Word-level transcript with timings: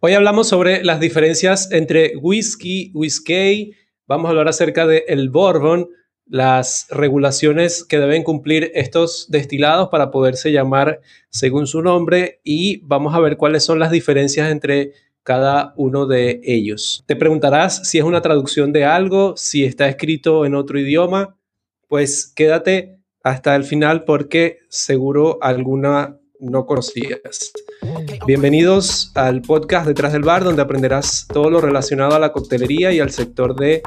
Hoy 0.00 0.12
hablamos 0.12 0.46
sobre 0.46 0.84
las 0.84 1.00
diferencias 1.00 1.72
entre 1.72 2.16
whisky, 2.18 2.92
whisky, 2.94 3.72
vamos 4.06 4.26
a 4.26 4.28
hablar 4.28 4.46
acerca 4.46 4.86
del 4.86 5.02
el 5.08 5.28
bourbon, 5.28 5.88
las 6.24 6.86
regulaciones 6.88 7.82
que 7.82 7.98
deben 7.98 8.22
cumplir 8.22 8.70
estos 8.74 9.26
destilados 9.28 9.88
para 9.88 10.12
poderse 10.12 10.52
llamar 10.52 11.00
según 11.30 11.66
su 11.66 11.82
nombre 11.82 12.40
y 12.44 12.76
vamos 12.86 13.12
a 13.12 13.18
ver 13.18 13.36
cuáles 13.36 13.64
son 13.64 13.80
las 13.80 13.90
diferencias 13.90 14.52
entre 14.52 14.92
cada 15.24 15.74
uno 15.76 16.06
de 16.06 16.42
ellos. 16.44 17.02
Te 17.06 17.16
preguntarás 17.16 17.88
si 17.88 17.98
es 17.98 18.04
una 18.04 18.22
traducción 18.22 18.72
de 18.72 18.84
algo, 18.84 19.36
si 19.36 19.64
está 19.64 19.88
escrito 19.88 20.46
en 20.46 20.54
otro 20.54 20.78
idioma, 20.78 21.36
pues 21.88 22.32
quédate 22.36 23.00
hasta 23.24 23.56
el 23.56 23.64
final 23.64 24.04
porque 24.04 24.60
seguro 24.68 25.38
alguna 25.42 26.20
no 26.38 26.66
conocías. 26.66 27.52
Bienvenidos 28.28 29.10
al 29.14 29.40
podcast 29.40 29.86
Detrás 29.86 30.12
del 30.12 30.20
Bar, 30.20 30.44
donde 30.44 30.60
aprenderás 30.60 31.26
todo 31.32 31.48
lo 31.48 31.62
relacionado 31.62 32.14
a 32.14 32.18
la 32.18 32.30
coctelería 32.30 32.92
y 32.92 33.00
al 33.00 33.08
sector 33.08 33.56
de 33.56 33.80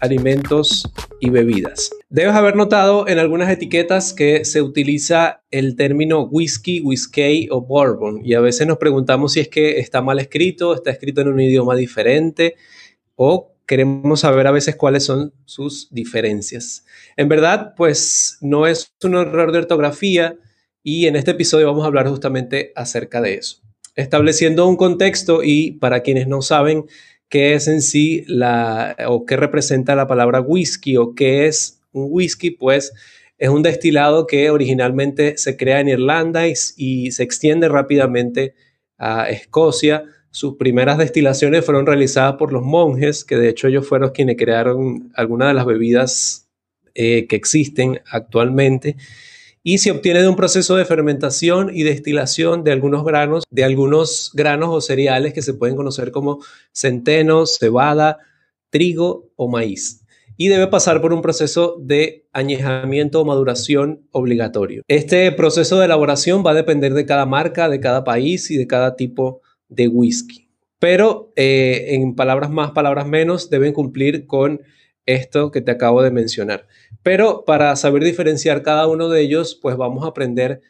alimentos 0.00 0.92
y 1.20 1.30
bebidas. 1.30 1.92
Debes 2.08 2.34
haber 2.34 2.56
notado 2.56 3.06
en 3.06 3.20
algunas 3.20 3.48
etiquetas 3.48 4.12
que 4.12 4.44
se 4.44 4.62
utiliza 4.62 5.44
el 5.52 5.76
término 5.76 6.22
whisky, 6.22 6.80
whiskey 6.80 7.46
o 7.52 7.60
bourbon 7.60 8.20
y 8.24 8.34
a 8.34 8.40
veces 8.40 8.66
nos 8.66 8.78
preguntamos 8.78 9.34
si 9.34 9.38
es 9.38 9.48
que 9.48 9.78
está 9.78 10.02
mal 10.02 10.18
escrito, 10.18 10.74
está 10.74 10.90
escrito 10.90 11.20
en 11.20 11.28
un 11.28 11.40
idioma 11.40 11.76
diferente 11.76 12.56
o 13.14 13.52
queremos 13.64 14.18
saber 14.18 14.48
a 14.48 14.50
veces 14.50 14.74
cuáles 14.74 15.04
son 15.04 15.32
sus 15.44 15.86
diferencias. 15.92 16.84
En 17.16 17.28
verdad, 17.28 17.74
pues 17.76 18.38
no 18.40 18.66
es 18.66 18.92
un 19.04 19.14
error 19.14 19.52
de 19.52 19.58
ortografía, 19.58 20.36
y 20.86 21.06
en 21.06 21.16
este 21.16 21.30
episodio 21.30 21.66
vamos 21.66 21.84
a 21.84 21.86
hablar 21.86 22.06
justamente 22.06 22.70
acerca 22.76 23.22
de 23.22 23.34
eso, 23.36 23.62
estableciendo 23.94 24.66
un 24.66 24.76
contexto 24.76 25.42
y 25.42 25.72
para 25.72 26.00
quienes 26.00 26.26
no 26.26 26.42
saben 26.42 26.86
qué 27.28 27.54
es 27.54 27.68
en 27.68 27.82
sí 27.82 28.24
la 28.26 28.96
o 29.08 29.24
qué 29.26 29.36
representa 29.36 29.94
la 29.94 30.06
palabra 30.06 30.40
whisky 30.40 30.96
o 30.96 31.14
qué 31.14 31.46
es 31.46 31.80
un 31.92 32.08
whisky, 32.10 32.50
pues 32.50 32.92
es 33.38 33.48
un 33.48 33.62
destilado 33.62 34.26
que 34.26 34.50
originalmente 34.50 35.36
se 35.38 35.56
crea 35.56 35.80
en 35.80 35.88
Irlanda 35.88 36.46
y, 36.46 37.10
se 37.10 37.22
extiende 37.22 37.68
rápidamente 37.68 38.54
a 38.98 39.28
Escocia. 39.28 40.04
Sus 40.30 40.56
primeras 40.56 40.98
destilaciones 40.98 41.64
fueron 41.64 41.86
realizadas 41.86 42.34
por 42.34 42.52
los 42.52 42.62
monjes, 42.62 43.24
que 43.24 43.36
de 43.36 43.48
hecho 43.48 43.68
ellos 43.68 43.86
fueron 43.86 44.10
quienes 44.10 44.36
crearon 44.36 45.12
algunas 45.14 45.48
de 45.48 45.54
las 45.54 45.66
bebidas 45.66 46.48
eh, 46.94 47.26
que 47.26 47.36
existen 47.36 48.00
actualmente 48.06 48.96
y 49.66 49.78
se 49.78 49.90
obtiene 49.90 50.20
de 50.20 50.28
un 50.28 50.36
proceso 50.36 50.76
de 50.76 50.84
fermentación 50.84 51.70
y 51.74 51.82
destilación 51.84 52.64
de 52.64 52.72
algunos 52.72 53.02
granos, 53.02 53.44
de 53.50 53.64
algunos 53.64 54.30
granos 54.34 54.68
o 54.70 54.80
cereales 54.82 55.32
que 55.32 55.40
se 55.40 55.54
pueden 55.54 55.74
conocer 55.74 56.12
como 56.12 56.40
centeno, 56.72 57.46
cebada, 57.46 58.18
trigo 58.68 59.30
o 59.36 59.48
maíz. 59.48 60.02
Y 60.36 60.48
debe 60.48 60.66
pasar 60.66 61.00
por 61.00 61.14
un 61.14 61.22
proceso 61.22 61.76
de 61.80 62.26
añejamiento 62.32 63.22
o 63.22 63.24
maduración 63.24 64.06
obligatorio. 64.10 64.82
Este 64.86 65.32
proceso 65.32 65.78
de 65.78 65.86
elaboración 65.86 66.44
va 66.44 66.50
a 66.50 66.54
depender 66.54 66.92
de 66.92 67.06
cada 67.06 67.24
marca, 67.24 67.70
de 67.70 67.80
cada 67.80 68.04
país 68.04 68.50
y 68.50 68.58
de 68.58 68.66
cada 68.66 68.96
tipo 68.96 69.40
de 69.68 69.88
whisky. 69.88 70.50
Pero 70.78 71.32
eh, 71.36 71.86
en 71.94 72.14
palabras 72.14 72.50
más, 72.50 72.72
palabras 72.72 73.06
menos, 73.06 73.48
deben 73.48 73.72
cumplir 73.72 74.26
con 74.26 74.60
esto 75.06 75.50
que 75.50 75.60
te 75.60 75.70
acabo 75.70 76.02
de 76.02 76.10
mencionar. 76.10 76.66
Pero 77.02 77.44
para 77.44 77.74
saber 77.76 78.04
diferenciar 78.04 78.62
cada 78.62 78.86
uno 78.86 79.08
de 79.08 79.20
ellos, 79.20 79.58
pues 79.60 79.76
vamos 79.76 80.04
a 80.04 80.08
aprender 80.08 80.62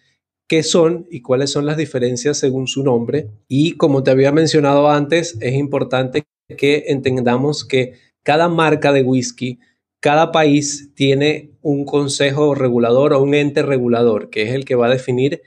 qué 0.49 0.63
son 0.63 1.07
y 1.11 1.23
cuáles 1.23 1.51
son 1.51 1.67
las 1.67 1.77
diferencias 1.77 2.39
según 2.39 2.67
su 2.67 2.83
nombre. 2.83 3.29
Y 3.49 3.73
como 3.73 4.03
te 4.03 4.11
había 4.11 4.33
mencionado 4.33 4.91
antes, 4.91 5.37
es 5.41 5.55
importante 5.55 6.25
que 6.57 6.85
entendamos 6.89 7.65
que 7.65 7.95
cada 8.23 8.49
marca 8.49 8.93
de 8.93 9.03
whisky, 9.03 9.59
cada 10.01 10.33
país 10.33 10.91
tiene 10.95 11.53
un 11.63 11.85
consejo 11.85 12.55
regulador 12.55 13.13
o 13.13 13.23
un 13.23 13.35
ente 13.35 13.63
regulador, 13.63 14.31
que 14.31 14.43
es 14.43 14.55
el 14.55 14.65
que 14.65 14.75
va 14.75 14.87
a 14.87 14.91
definir 14.91 15.43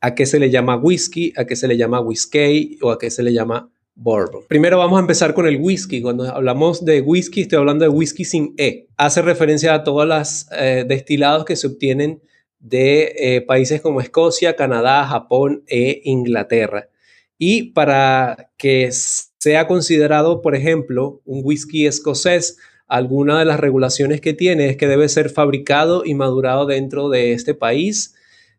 a 0.00 0.14
qué 0.14 0.26
se 0.26 0.38
le 0.38 0.50
llama 0.50 0.76
whisky, 0.76 1.32
a 1.36 1.44
qué 1.44 1.56
se 1.56 1.68
le 1.68 1.76
llama 1.76 2.00
whisky 2.00 2.78
o 2.82 2.90
a 2.90 2.98
qué 2.98 3.10
se 3.10 3.22
le 3.22 3.32
llama 3.32 3.70
bourbon. 4.00 4.44
Primero 4.48 4.78
vamos 4.78 4.96
a 4.96 5.00
empezar 5.00 5.34
con 5.34 5.46
el 5.46 5.58
whisky. 5.60 6.00
Cuando 6.00 6.24
hablamos 6.24 6.84
de 6.84 7.02
whisky, 7.02 7.42
estoy 7.42 7.58
hablando 7.58 7.84
de 7.84 7.90
whisky 7.90 8.24
sin 8.24 8.54
E. 8.56 8.88
Hace 8.96 9.20
referencia 9.20 9.74
a 9.74 9.84
todos 9.84 10.08
los 10.08 10.46
eh, 10.52 10.84
destilados 10.88 11.44
que 11.44 11.54
se 11.54 11.66
obtienen 11.66 12.22
de 12.58 13.14
eh, 13.16 13.40
países 13.42 13.82
como 13.82 14.00
Escocia, 14.00 14.56
Canadá, 14.56 15.06
Japón 15.06 15.64
e 15.66 16.00
Inglaterra. 16.04 16.88
Y 17.36 17.72
para 17.72 18.50
que 18.56 18.90
sea 18.92 19.66
considerado, 19.66 20.40
por 20.40 20.54
ejemplo, 20.54 21.20
un 21.24 21.42
whisky 21.44 21.86
escocés, 21.86 22.58
alguna 22.86 23.38
de 23.38 23.44
las 23.44 23.60
regulaciones 23.60 24.20
que 24.20 24.32
tiene 24.32 24.68
es 24.70 24.76
que 24.76 24.88
debe 24.88 25.08
ser 25.08 25.30
fabricado 25.30 26.04
y 26.04 26.14
madurado 26.14 26.66
dentro 26.66 27.10
de 27.10 27.32
este 27.32 27.54
país. 27.54 28.14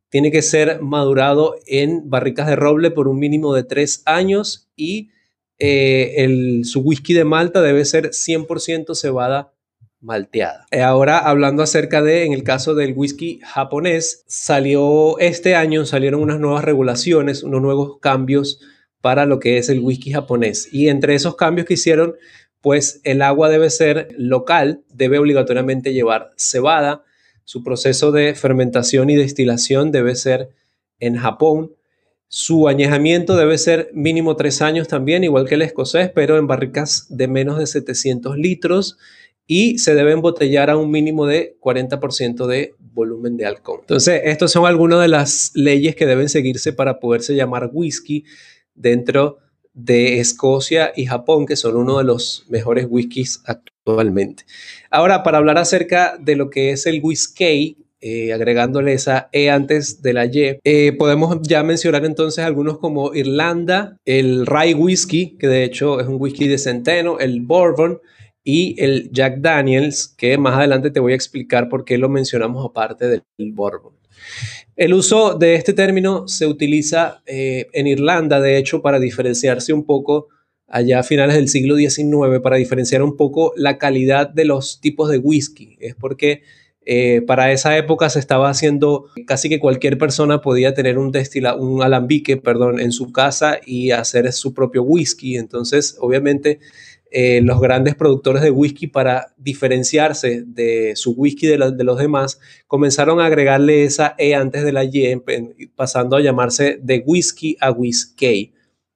Tiene 0.10 0.32
que 0.32 0.42
ser 0.42 0.82
madurado 0.82 1.56
en 1.66 2.10
barricas 2.10 2.48
de 2.48 2.56
roble 2.56 2.92
por 2.92 3.08
un 3.08 3.20
mínimo 3.20 3.54
de 3.56 3.64
tres 3.64 4.04
años 4.06 4.70
y 4.76 5.10
eh, 5.64 6.24
el, 6.24 6.66
su 6.66 6.80
whisky 6.80 7.14
de 7.14 7.24
Malta 7.24 7.62
debe 7.62 7.86
ser 7.86 8.10
100% 8.10 8.96
cebada 8.96 9.54
malteada. 10.00 10.66
Eh, 10.72 10.82
ahora 10.82 11.20
hablando 11.20 11.62
acerca 11.62 12.02
de, 12.02 12.26
en 12.26 12.34
el 12.34 12.44
caso 12.44 12.74
del 12.74 12.94
whisky 12.96 13.40
japonés, 13.44 14.24
salió 14.26 15.20
este 15.20 15.54
año, 15.54 15.86
salieron 15.86 16.22
unas 16.22 16.40
nuevas 16.40 16.64
regulaciones, 16.64 17.44
unos 17.44 17.62
nuevos 17.62 18.00
cambios 18.00 18.60
para 19.02 19.28
lo 19.28 19.40
que 19.40 19.60
es 19.60 19.70
el 19.70 19.82
whisky 19.82 20.12
japonés. 20.12 20.68
Y 20.72 20.88
entre 20.88 21.14
esos 21.14 21.36
cambios 21.36 21.68
que 21.68 21.76
hicieron, 21.76 22.16
pues 22.62 23.00
el 23.04 23.22
agua 23.22 23.48
debe 23.48 23.70
ser 23.70 24.08
local, 24.18 24.84
debe 24.90 25.20
obligatoriamente 25.20 25.94
llevar 25.94 26.32
cebada, 26.38 27.04
su 27.44 27.64
proceso 27.64 28.12
de 28.12 28.34
fermentación 28.34 29.12
y 29.12 29.16
destilación 29.16 29.92
debe 29.92 30.16
ser 30.16 30.50
en 31.00 31.18
Japón, 31.18 31.76
su 32.34 32.70
añejamiento 32.70 33.36
debe 33.36 33.58
ser 33.58 33.90
mínimo 33.94 34.38
tres 34.38 34.62
años 34.62 34.88
también, 34.88 35.26
igual 35.26 35.50
que 35.50 35.56
el 35.56 35.64
escocés, 35.64 36.12
pero 36.16 36.38
en 36.38 36.48
barricas 36.48 37.06
de 37.10 37.28
menos 37.28 37.60
de 37.60 37.68
700 37.68 38.38
litros 38.38 38.98
y 39.48 39.80
se 39.80 39.96
debe 39.96 40.14
embotellar 40.14 40.70
a 40.70 40.78
un 40.78 40.90
mínimo 40.92 41.26
de 41.26 41.58
40% 41.60 42.48
de 42.48 42.74
volumen 42.80 43.36
de 43.36 43.46
alcohol. 43.46 43.80
Entonces, 43.82 44.22
estas 44.24 44.50
son 44.50 44.66
algunas 44.66 45.02
de 45.02 45.10
las 45.10 45.52
leyes 45.56 45.94
que 45.98 46.06
deben 46.06 46.30
seguirse 46.30 46.72
para 46.72 47.02
poderse 47.02 47.36
llamar 47.36 47.70
whisky 47.74 48.24
dentro 48.76 49.40
de 49.74 50.22
Escocia 50.22 50.94
y 50.96 51.08
Japón, 51.08 51.46
que 51.46 51.58
son 51.58 51.76
uno 51.76 51.98
de 51.98 52.06
los 52.06 52.46
mejores 52.48 52.88
whiskies 52.90 53.42
actualmente. 53.44 54.46
Ahora, 54.90 55.24
para 55.24 55.40
hablar 55.40 55.58
acerca 55.58 56.18
de 56.18 56.38
lo 56.38 56.50
que 56.50 56.72
es 56.72 56.86
el 56.86 57.02
whisky, 57.04 57.76
eh, 58.02 58.34
agregándole 58.34 58.94
esa 58.94 59.30
E 59.32 59.50
antes 59.50 60.02
de 60.02 60.14
la 60.14 60.26
Y. 60.26 60.60
Eh, 60.64 60.94
podemos 60.98 61.38
ya 61.44 61.64
mencionar 61.64 62.04
entonces 62.04 62.44
algunos 62.44 62.80
como 62.80 63.14
Irlanda, 63.14 63.98
el 64.06 64.48
Rye 64.48 64.74
Whisky, 64.74 65.38
que 65.38 65.48
de 65.48 65.64
hecho 65.64 66.00
es 66.00 66.08
un 66.08 66.18
whisky 66.20 66.48
de 66.48 66.58
centeno, 66.58 67.20
el 67.20 67.42
Bourbon 67.42 68.00
y 68.44 68.76
el 68.84 69.12
Jack 69.12 69.38
Daniels, 69.40 70.08
que 70.18 70.38
más 70.38 70.56
adelante 70.56 70.90
te 70.90 71.00
voy 71.00 71.14
a 71.14 71.16
explicar 71.16 71.70
por 71.70 71.86
qué 71.86 71.98
lo 71.98 72.10
mencionamos 72.10 72.66
aparte 72.66 73.08
del 73.08 73.24
Bourbon. 73.54 73.94
El 74.76 74.94
uso 74.94 75.36
de 75.36 75.56
este 75.56 75.74
término 75.74 76.28
se 76.28 76.48
utiliza 76.48 77.22
eh, 77.26 77.68
en 77.74 77.88
Irlanda, 77.88 78.40
de 78.40 78.58
hecho, 78.58 78.82
para 78.82 79.00
diferenciarse 79.00 79.74
un 79.74 79.86
poco 79.86 80.30
allá 80.68 81.00
a 81.00 81.04
finales 81.04 81.36
del 81.36 81.50
siglo 81.50 81.76
XIX, 81.76 82.40
para 82.42 82.56
diferenciar 82.56 83.04
un 83.04 83.18
poco 83.18 83.54
la 83.56 83.78
calidad 83.78 84.30
de 84.30 84.46
los 84.46 84.80
tipos 84.80 85.10
de 85.10 85.18
whisky. 85.18 85.78
Es 85.80 85.96
porque 85.96 86.42
eh, 86.84 87.22
para 87.22 87.52
esa 87.52 87.78
época 87.78 88.10
se 88.10 88.20
estaba 88.20 88.50
haciendo, 88.50 89.06
casi 89.28 89.50
que 89.50 89.60
cualquier 89.60 89.98
persona 89.98 90.42
podía 90.42 90.74
tener 90.74 90.98
un 90.98 91.12
destila, 91.12 91.56
un 91.56 91.84
alambique, 91.84 92.38
perdón, 92.38 92.80
en 92.80 92.92
su 92.92 93.12
casa 93.12 93.60
y 93.66 93.92
hacer 93.92 94.32
su 94.34 94.54
propio 94.54 94.84
whisky. 94.84 95.38
Entonces, 95.38 95.96
obviamente, 96.00 96.60
eh, 97.12 97.42
los 97.44 97.60
grandes 97.60 97.96
productores 97.96 98.42
de 98.42 98.52
whisky, 98.52 98.88
para 98.88 99.34
diferenciarse 99.38 100.44
de 100.46 100.94
su 100.96 101.12
whisky 101.12 101.46
de, 101.46 101.58
los 101.58 101.98
demás, 101.98 102.40
comenzaron 102.68 103.20
a 103.20 103.26
agregarle 103.26 103.84
esa 103.84 104.16
E 104.18 104.34
antes 104.34 104.64
de 104.64 104.72
la 104.72 104.84
Y, 104.86 105.18
pasando 105.76 106.16
a 106.16 106.22
llamarse 106.22 106.80
de 106.82 107.04
whisky 107.06 107.58
a 107.60 107.72
whisky. 107.72 108.54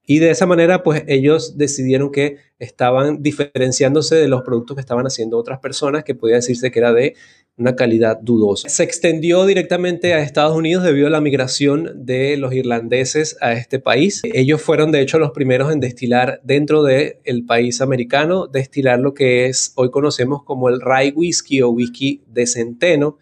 Y 0.08 0.20
de 0.20 0.30
esa 0.30 0.46
manera, 0.46 0.82
pues 0.84 1.04
ellos 1.08 1.58
decidieron 1.58 2.12
que 2.12 2.38
estaban 2.60 3.22
diferenciándose 3.22 4.16
de 4.16 4.28
los 4.28 4.44
productos 4.44 4.76
que 4.76 4.82
estaban 4.82 5.06
haciendo 5.06 5.38
otras 5.38 5.60
personas, 5.60 6.04
que 6.04 6.16
podía 6.16 6.36
decirse 6.36 6.72
que 6.72 6.80
era 6.80 6.94
de 6.94 7.16
una 7.58 7.76
calidad 7.76 8.20
dudosa. 8.22 8.68
Se 8.68 8.84
extendió 8.84 9.46
directamente 9.46 10.14
a 10.14 10.20
Estados 10.20 10.56
Unidos 10.56 10.84
debido 10.84 11.08
a 11.08 11.10
la 11.10 11.22
migración 11.22 12.06
de 12.06 12.36
los 12.38 12.54
irlandeses 12.54 13.38
a 13.40 13.54
este 13.54 13.80
país. 13.80 14.22
Ellos 14.26 14.62
fueron 14.62 14.92
de 14.92 15.02
hecho 15.02 15.20
los 15.20 15.32
primeros 15.32 15.72
en 15.72 15.80
destilar 15.80 16.42
dentro 16.44 16.84
del 16.84 17.18
el 17.24 17.46
país 17.46 17.80
americano, 17.80 18.48
destilar 18.48 19.00
lo 19.00 19.14
que 19.14 19.46
es 19.46 19.72
hoy 19.76 19.90
conocemos 19.90 20.44
como 20.44 20.70
el 20.70 20.82
rye 20.82 21.14
whisky 21.16 21.62
o 21.62 21.70
whisky 21.70 22.24
de 22.28 22.46
centeno. 22.46 23.18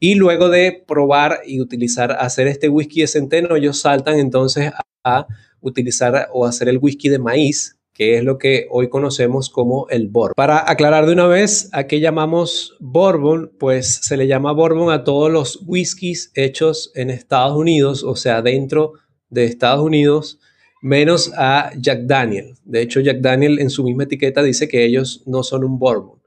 Y 0.00 0.14
luego 0.14 0.48
de 0.48 0.82
probar 0.86 1.40
y 1.46 1.60
utilizar, 1.60 2.12
hacer 2.12 2.46
este 2.46 2.68
whisky 2.68 3.02
de 3.02 3.06
centeno, 3.06 3.54
ellos 3.54 3.80
saltan 3.80 4.18
entonces 4.18 4.72
a 5.04 5.26
utilizar 5.60 6.28
o 6.32 6.46
hacer 6.46 6.68
el 6.68 6.78
whisky 6.78 7.08
de 7.08 7.18
maíz, 7.18 7.76
que 8.00 8.16
es 8.16 8.24
lo 8.24 8.38
que 8.38 8.66
hoy 8.70 8.88
conocemos 8.88 9.50
como 9.50 9.86
el 9.90 10.08
bourbon. 10.08 10.32
Para 10.34 10.70
aclarar 10.70 11.04
de 11.04 11.12
una 11.12 11.26
vez 11.26 11.68
a 11.72 11.86
qué 11.86 12.00
llamamos 12.00 12.74
bourbon, 12.80 13.52
pues 13.58 14.00
se 14.02 14.16
le 14.16 14.26
llama 14.26 14.52
bourbon 14.52 14.90
a 14.90 15.04
todos 15.04 15.30
los 15.30 15.62
whiskies 15.66 16.32
hechos 16.34 16.92
en 16.94 17.10
Estados 17.10 17.54
Unidos, 17.58 18.02
o 18.02 18.16
sea, 18.16 18.40
dentro 18.40 18.94
de 19.28 19.44
Estados 19.44 19.84
Unidos, 19.84 20.40
menos 20.80 21.30
a 21.36 21.72
Jack 21.78 22.04
Daniel. 22.04 22.54
De 22.64 22.80
hecho, 22.80 23.00
Jack 23.00 23.18
Daniel 23.18 23.58
en 23.58 23.68
su 23.68 23.84
misma 23.84 24.04
etiqueta 24.04 24.42
dice 24.42 24.66
que 24.66 24.82
ellos 24.82 25.22
no 25.26 25.42
son 25.42 25.62
un 25.62 25.78
bourbon. 25.78 26.19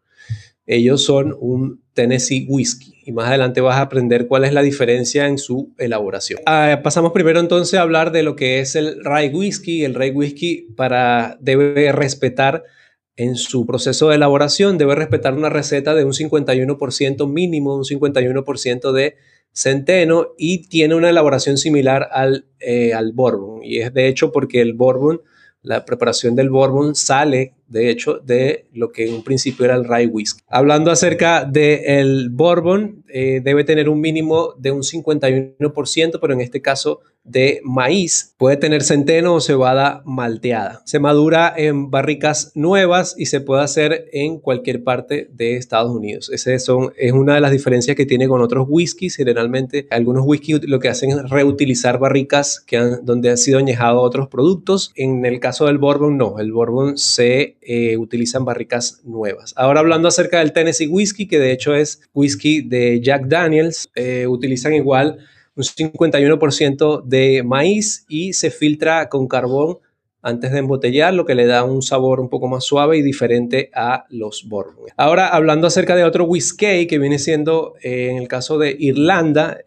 Ellos 0.65 1.03
son 1.03 1.35
un 1.39 1.83
Tennessee 1.93 2.45
Whiskey 2.47 2.93
y 3.05 3.11
más 3.11 3.27
adelante 3.27 3.61
vas 3.61 3.77
a 3.77 3.81
aprender 3.81 4.27
cuál 4.27 4.45
es 4.45 4.53
la 4.53 4.61
diferencia 4.61 5.27
en 5.27 5.37
su 5.37 5.73
elaboración. 5.77 6.39
Ah, 6.45 6.79
pasamos 6.83 7.11
primero 7.11 7.39
entonces 7.39 7.77
a 7.77 7.81
hablar 7.81 8.11
de 8.11 8.23
lo 8.23 8.35
que 8.35 8.59
es 8.59 8.75
el 8.75 9.03
rye 9.03 9.29
whisky. 9.29 9.83
El 9.83 9.93
rye 9.93 10.11
whisky 10.11 10.67
para, 10.75 11.37
debe 11.41 11.91
respetar 11.91 12.63
en 13.15 13.35
su 13.35 13.65
proceso 13.65 14.09
de 14.09 14.15
elaboración, 14.15 14.77
debe 14.77 14.95
respetar 14.95 15.33
una 15.33 15.49
receta 15.49 15.93
de 15.93 16.03
un 16.03 16.13
51% 16.13 17.29
mínimo, 17.29 17.75
un 17.75 17.83
51% 17.83 18.91
de 18.91 19.17
centeno 19.51 20.29
y 20.37 20.67
tiene 20.67 20.95
una 20.95 21.09
elaboración 21.09 21.57
similar 21.57 22.09
al, 22.11 22.47
eh, 22.59 22.93
al 22.93 23.11
bourbon. 23.11 23.63
Y 23.63 23.79
es 23.79 23.93
de 23.93 24.07
hecho 24.07 24.31
porque 24.31 24.61
el 24.61 24.73
bourbon, 24.73 25.21
la 25.61 25.85
preparación 25.85 26.35
del 26.35 26.49
bourbon 26.49 26.95
sale 26.95 27.53
de 27.73 27.89
hecho, 27.89 28.19
de 28.19 28.67
lo 28.71 28.91
que 28.91 29.07
en 29.07 29.15
un 29.15 29.23
principio 29.23 29.65
era 29.65 29.75
el 29.75 29.83
rye 29.83 30.05
whisky. 30.05 30.41
Hablando 30.47 30.91
acerca 30.91 31.43
del 31.43 32.29
bourbon, 32.29 33.03
eh, 33.09 33.41
debe 33.43 33.63
tener 33.63 33.89
un 33.89 33.99
mínimo 33.99 34.53
de 34.59 34.71
un 34.71 34.83
51%, 34.83 36.19
pero 36.21 36.33
en 36.33 36.41
este 36.41 36.61
caso 36.61 37.01
de 37.23 37.61
maíz. 37.63 38.35
Puede 38.37 38.57
tener 38.57 38.83
centeno 38.83 39.35
o 39.35 39.41
cebada 39.41 40.01
malteada. 40.05 40.81
Se 40.85 40.99
madura 40.99 41.53
en 41.55 41.89
barricas 41.89 42.51
nuevas 42.55 43.15
y 43.17 43.27
se 43.27 43.41
puede 43.41 43.63
hacer 43.63 44.09
en 44.11 44.39
cualquier 44.39 44.83
parte 44.83 45.29
de 45.31 45.55
Estados 45.55 45.91
Unidos. 45.91 46.29
Son, 46.57 46.93
es 46.97 47.13
una 47.13 47.35
de 47.35 47.41
las 47.41 47.51
diferencias 47.51 47.95
que 47.95 48.05
tiene 48.05 48.27
con 48.27 48.41
otros 48.41 48.67
whiskies. 48.69 49.15
Generalmente, 49.15 49.87
algunos 49.89 50.23
whiskies 50.25 50.61
lo 50.65 50.79
que 50.79 50.89
hacen 50.89 51.11
es 51.11 51.29
reutilizar 51.29 51.97
barricas 51.97 52.59
que 52.59 52.77
donde 53.01 53.29
han 53.29 53.37
sido 53.37 53.59
añejados 53.59 54.01
otros 54.03 54.27
productos. 54.27 54.91
En 54.95 55.25
el 55.25 55.39
caso 55.39 55.65
del 55.65 55.77
bourbon, 55.77 56.17
no. 56.17 56.39
El 56.39 56.51
bourbon 56.51 56.97
se 56.97 57.57
eh, 57.65 57.97
utilizan 57.97 58.45
barricas 58.45 59.01
nuevas. 59.03 59.53
Ahora 59.55 59.79
hablando 59.79 60.07
acerca 60.07 60.39
del 60.39 60.53
Tennessee 60.53 60.87
Whiskey, 60.87 61.27
que 61.27 61.39
de 61.39 61.51
hecho 61.51 61.75
es 61.75 62.01
whisky 62.13 62.61
de 62.61 63.01
Jack 63.01 63.27
Daniels, 63.27 63.89
eh, 63.95 64.27
utilizan 64.27 64.73
igual 64.73 65.17
un 65.55 65.63
51% 65.63 67.03
de 67.03 67.43
maíz 67.43 68.05
y 68.09 68.33
se 68.33 68.51
filtra 68.51 69.09
con 69.09 69.27
carbón 69.27 69.77
antes 70.21 70.51
de 70.51 70.59
embotellar, 70.59 71.13
lo 71.13 71.25
que 71.25 71.35
le 71.35 71.45
da 71.45 71.63
un 71.63 71.81
sabor 71.81 72.19
un 72.19 72.29
poco 72.29 72.47
más 72.47 72.63
suave 72.63 72.97
y 72.97 73.01
diferente 73.01 73.69
a 73.75 74.05
los 74.09 74.47
bourbon. 74.47 74.85
Ahora, 74.95 75.27
hablando 75.27 75.67
acerca 75.67 75.95
de 75.95 76.05
otro 76.05 76.23
whisky 76.23 76.87
que 76.87 76.97
viene 76.97 77.19
siendo, 77.19 77.73
eh, 77.83 78.07
en 78.09 78.17
el 78.17 78.29
caso 78.29 78.57
de 78.57 78.75
Irlanda, 78.79 79.59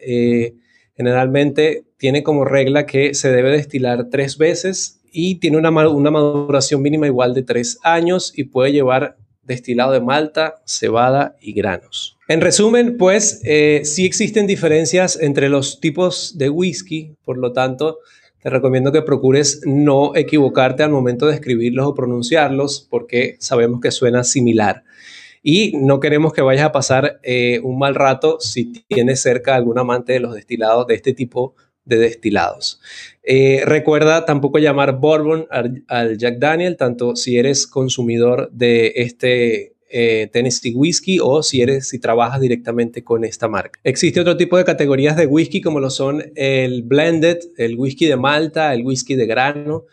generalmente 0.95 1.85
tiene 1.97 2.23
como 2.23 2.43
regla 2.43 2.85
que 2.85 3.13
se 3.13 3.31
debe 3.31 3.51
destilar 3.51 4.09
tres 4.09 4.37
veces 4.37 4.96
y 5.11 5.35
tiene 5.35 5.57
una, 5.57 5.71
maduración 5.71 6.81
mínima 6.81 7.07
igual 7.07 7.33
de 7.33 7.43
tres 7.43 7.79
años 7.83 8.33
y 8.35 8.45
puede 8.45 8.71
llevar 8.71 9.17
destilado 9.43 9.93
de 9.93 10.01
malta, 10.01 10.55
cebada 10.65 11.35
y 11.41 11.53
granos. 11.53 12.17
En 12.27 12.41
resumen, 12.41 12.97
pues 12.97 13.41
eh, 13.45 13.81
sí 13.85 14.05
existen 14.05 14.47
diferencias 14.47 15.17
entre 15.19 15.47
los 15.47 15.79
tipos 15.79 16.37
de 16.37 16.49
whisky, 16.49 17.15
por 17.23 17.37
lo 17.37 17.53
tanto, 17.53 17.99
te 18.41 18.49
recomiendo 18.49 18.91
que 18.91 19.01
procures 19.01 19.61
no 19.65 20.15
equivocarte 20.15 20.83
al 20.83 20.91
momento 20.91 21.27
de 21.27 21.35
escribirlos 21.35 21.87
o 21.87 21.95
pronunciarlos 21.95 22.85
porque 22.89 23.37
sabemos 23.39 23.81
que 23.81 23.91
suena 23.91 24.23
similar. 24.23 24.83
Y 25.41 25.73
no 25.77 25.99
queremos 25.99 26.33
que 26.33 26.41
vayas 26.41 26.65
a 26.65 26.71
pasar 26.71 27.19
eh, 27.23 27.61
un 27.63 27.79
mal 27.79 27.95
rato 27.95 28.39
si 28.39 28.73
tienes 28.87 29.21
cerca 29.21 29.55
algún 29.55 29.79
amante 29.79 30.13
de 30.13 30.19
los 30.19 30.33
destilados 30.33 30.87
de 30.87 30.95
este 30.95 31.13
tipo 31.13 31.55
de 31.87 31.97
destilados. 31.97 32.79
Eh, 33.23 33.63
recuerda 33.65 34.25
tampoco 34.25 34.59
llamar 34.59 34.99
Bourbon 34.99 35.47
al, 35.49 36.17
Jack 36.17 36.37
Daniel, 36.39 36.77
tanto 36.77 37.15
si 37.15 37.37
eres 37.37 37.67
consumidor 37.67 38.49
de 38.51 38.93
este 38.95 39.73
eh, 39.89 40.29
Tennessee 40.31 40.73
Whiskey 40.73 41.19
o 41.21 41.41
si 41.43 41.61
eres 41.61 41.89
si 41.89 41.99
trabajas 41.99 42.41
directamente 42.41 43.03
con 43.03 43.23
esta 43.23 43.47
marca. 43.47 43.79
Existe 43.83 44.19
otro 44.19 44.37
tipo 44.37 44.57
de 44.57 44.65
categorías 44.65 45.15
de 45.15 45.25
whisky 45.25 45.61
como 45.61 45.79
lo 45.79 45.89
son 45.89 46.23
el 46.35 46.83
blended, 46.83 47.39
el 47.57 47.77
whisky 47.77 48.05
de 48.05 48.17
malta, 48.17 48.73
el 48.73 48.85
whisky 48.85 49.15
de 49.15 49.25
grano 49.25 49.85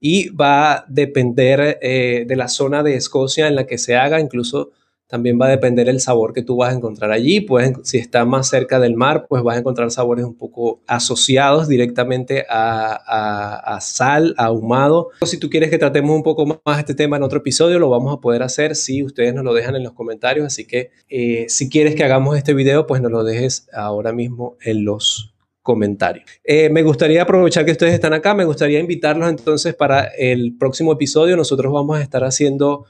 y 0.00 0.28
va 0.28 0.72
a 0.72 0.84
depender 0.88 1.78
eh, 1.80 2.24
de 2.26 2.36
la 2.36 2.48
zona 2.48 2.82
de 2.82 2.96
Escocia 2.96 3.48
en 3.48 3.56
la 3.56 3.66
que 3.66 3.78
se 3.78 3.96
haga, 3.96 4.20
incluso 4.20 4.72
también 5.06 5.38
va 5.40 5.46
a 5.46 5.50
depender 5.50 5.88
el 5.88 6.00
sabor 6.00 6.32
que 6.32 6.42
tú 6.42 6.56
vas 6.56 6.72
a 6.72 6.76
encontrar 6.76 7.12
allí. 7.12 7.40
Pues 7.40 7.72
si 7.82 7.98
está 7.98 8.24
más 8.24 8.48
cerca 8.48 8.80
del 8.80 8.96
mar, 8.96 9.26
pues 9.28 9.42
vas 9.42 9.56
a 9.56 9.60
encontrar 9.60 9.90
sabores 9.90 10.24
un 10.24 10.36
poco 10.36 10.80
asociados 10.86 11.68
directamente 11.68 12.46
a, 12.48 13.78
sal, 13.80 14.34
a 14.38 14.46
ahumado. 14.46 15.08
Si 15.24 15.38
tú 15.38 15.50
quieres 15.50 15.70
que 15.70 15.78
tratemos 15.78 16.14
un 16.14 16.22
poco 16.22 16.60
más 16.64 16.78
este 16.78 16.94
tema 16.94 17.16
en 17.16 17.22
otro 17.22 17.38
episodio, 17.38 17.78
lo 17.78 17.90
vamos 17.90 18.16
a 18.16 18.20
poder 18.20 18.42
hacer 18.42 18.76
si 18.76 19.02
ustedes 19.02 19.34
nos 19.34 19.44
lo 19.44 19.54
dejan 19.54 19.76
en 19.76 19.82
los 19.82 19.92
comentarios. 19.92 20.46
Así 20.46 20.66
que 20.66 20.90
eh, 21.08 21.46
si 21.48 21.68
quieres 21.68 21.94
que 21.94 22.04
hagamos 22.04 22.36
este 22.36 22.54
video, 22.54 22.86
pues 22.86 23.00
nos 23.02 23.12
lo 23.12 23.24
dejes 23.24 23.68
ahora 23.72 24.12
mismo 24.12 24.56
en 24.62 24.84
los 24.84 25.34
comentarios. 25.62 26.26
Eh, 26.44 26.68
me 26.68 26.82
gustaría 26.82 27.22
aprovechar 27.22 27.64
que 27.64 27.72
ustedes 27.72 27.94
están 27.94 28.12
acá, 28.12 28.34
me 28.34 28.44
gustaría 28.44 28.78
invitarlos 28.80 29.30
entonces 29.30 29.74
para 29.74 30.04
el 30.04 30.56
próximo 30.58 30.92
episodio. 30.92 31.36
Nosotros 31.36 31.72
vamos 31.72 31.98
a 31.98 32.02
estar 32.02 32.22
haciendo 32.22 32.84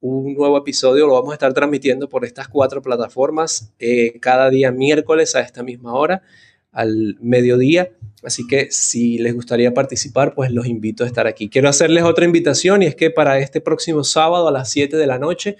un 0.00 0.34
nuevo 0.34 0.56
episodio. 0.58 1.06
Lo 1.06 1.14
vamos 1.14 1.30
a 1.30 1.34
estar 1.34 1.52
transmitiendo 1.52 2.08
por 2.08 2.24
estas 2.24 2.48
cuatro 2.48 2.82
plataformas 2.82 3.72
eh, 3.78 4.18
cada 4.20 4.50
día 4.50 4.72
miércoles 4.72 5.34
a 5.36 5.40
esta 5.40 5.62
misma 5.62 5.94
hora, 5.94 6.22
al 6.72 7.16
mediodía. 7.20 7.90
Así 8.22 8.46
que 8.46 8.70
si 8.70 9.18
les 9.18 9.34
gustaría 9.34 9.72
participar, 9.72 10.34
pues 10.34 10.50
los 10.50 10.66
invito 10.66 11.04
a 11.04 11.06
estar 11.06 11.26
aquí. 11.26 11.48
Quiero 11.48 11.68
hacerles 11.68 12.04
otra 12.04 12.24
invitación 12.24 12.82
y 12.82 12.86
es 12.86 12.94
que 12.94 13.10
para 13.10 13.38
este 13.38 13.60
próximo 13.60 14.04
sábado 14.04 14.48
a 14.48 14.52
las 14.52 14.70
7 14.70 14.96
de 14.96 15.06
la 15.06 15.18
noche 15.18 15.56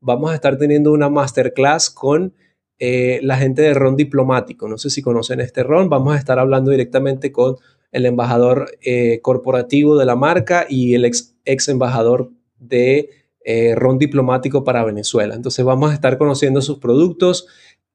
vamos 0.00 0.30
a 0.30 0.34
estar 0.34 0.58
teniendo 0.58 0.92
una 0.92 1.08
masterclass 1.08 1.90
con 1.90 2.34
eh, 2.78 3.20
la 3.22 3.36
gente 3.36 3.62
de 3.62 3.74
Ron 3.74 3.96
Diplomático. 3.96 4.68
No 4.68 4.78
sé 4.78 4.90
si 4.90 5.02
conocen 5.02 5.40
este 5.40 5.62
Ron. 5.62 5.88
Vamos 5.88 6.14
a 6.14 6.18
estar 6.18 6.38
hablando 6.38 6.70
directamente 6.70 7.32
con 7.32 7.56
el 7.92 8.06
embajador 8.06 8.76
eh, 8.82 9.20
corporativo 9.22 9.96
de 9.96 10.04
la 10.04 10.16
marca 10.16 10.66
y 10.68 10.94
el 10.94 11.04
ex, 11.04 11.36
ex 11.44 11.68
embajador 11.68 12.30
de 12.58 13.23
eh, 13.44 13.74
ron 13.74 13.98
diplomático 13.98 14.64
para 14.64 14.84
Venezuela. 14.84 15.34
Entonces 15.34 15.64
vamos 15.64 15.90
a 15.90 15.94
estar 15.94 16.18
conociendo 16.18 16.62
sus 16.62 16.78
productos, 16.78 17.46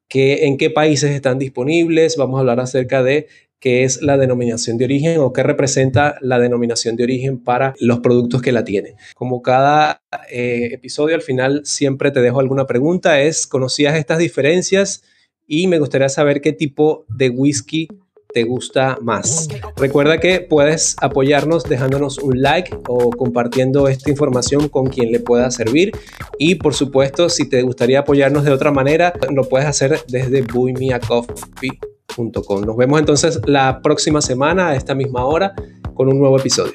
que, 0.08 0.46
en 0.46 0.58
qué 0.58 0.70
países 0.70 1.12
están 1.12 1.38
disponibles, 1.39 2.18
vamos 2.18 2.38
a 2.38 2.39
hablar 2.39 2.60
acerca 2.60 3.03
de 3.03 3.27
qué 3.60 3.84
es 3.84 4.01
la 4.01 4.18
denominación 4.18 4.77
de 4.77 4.86
origen 4.86 5.20
o 5.20 5.34
qué 5.34 5.44
representa 5.44 6.15
la 6.22 6.39
denominación 6.39 6.96
de 6.96 7.03
origen 7.03 7.44
para 7.44 7.74
los 7.79 8.00
productos 8.00 8.41
que 8.41 8.51
la 8.51 8.63
tienen. 8.63 8.96
Como 9.15 9.41
cada 9.41 10.01
eh, 10.32 10.70
episodio 10.72 11.15
al 11.15 11.22
final 11.22 11.62
siempre 11.65 12.12
te 12.12 12.22
dejo 12.22 12.39
alguna 12.39 12.65
pregunta, 12.65 13.22
es, 13.22 13.46
¿conocías 13.48 13.96
estas 13.98 14.18
diferencias? 14.18 15.03
Y 15.46 15.68
me 15.68 15.79
gustaría 15.79 16.10
saber 16.10 16.41
qué 16.41 16.53
tipo 16.53 17.06
de 17.10 17.29
whisky 17.29 17.88
te 18.33 18.43
gusta 18.43 18.98
más. 19.01 19.48
Recuerda 19.75 20.19
que 20.19 20.41
puedes 20.41 20.95
apoyarnos 21.01 21.63
dejándonos 21.63 22.19
un 22.19 22.41
like 22.41 22.77
o 22.88 23.09
compartiendo 23.09 23.88
esta 23.88 24.09
información 24.09 24.69
con 24.69 24.88
quien 24.88 25.12
le 25.12 25.19
pueda 25.19 25.50
servir. 25.51 25.91
Y 26.38 26.55
por 26.55 26.74
supuesto, 26.74 27.29
si 27.29 27.50
te 27.50 27.62
gustaría 27.62 28.00
apoyarnos 28.00 28.43
de 28.43 28.51
otra 28.51 28.71
manera, 28.71 29.13
lo 29.33 29.48
puedes 29.48 29.67
hacer 29.67 30.00
desde 30.07 30.41
buymeacoffee.com. 30.43 32.65
Nos 32.65 32.77
vemos 32.77 33.00
entonces 33.00 33.39
la 33.45 33.81
próxima 33.81 34.21
semana 34.21 34.69
a 34.69 34.75
esta 34.75 34.95
misma 34.95 35.25
hora 35.25 35.53
con 35.93 36.07
un 36.07 36.19
nuevo 36.19 36.39
episodio. 36.39 36.74